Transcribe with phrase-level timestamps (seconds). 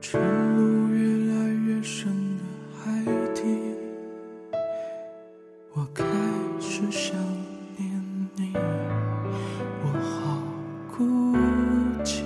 [0.00, 0.20] 沉
[0.54, 2.42] 入越来越深的
[2.78, 3.04] 海
[3.34, 3.42] 底，
[5.74, 6.04] 我开
[6.60, 7.14] 始想
[7.76, 7.90] 念
[8.36, 8.52] 你，
[9.82, 10.40] 我好
[10.96, 11.36] 孤
[12.04, 12.22] 寂。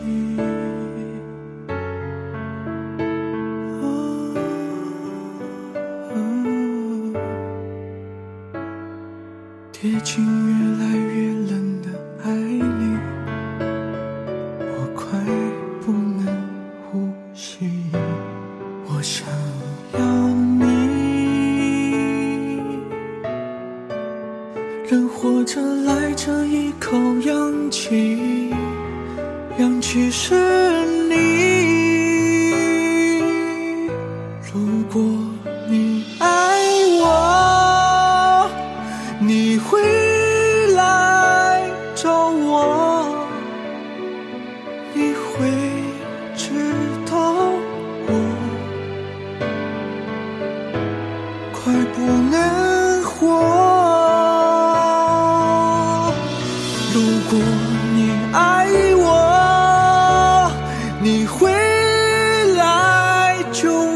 [9.72, 11.88] 跌进越来越冷的
[12.22, 12.91] 爱里。
[24.88, 28.50] 人活着来这一口氧气，
[29.58, 30.34] 氧气是
[31.08, 31.14] 你。
[34.53, 35.00] 如果
[35.70, 36.27] 你爱
[37.00, 38.50] 我，
[39.20, 39.80] 你会
[63.53, 63.91] 来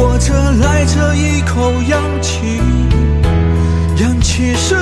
[0.00, 2.58] 活着来这一口氧气，
[3.98, 4.74] 氧气是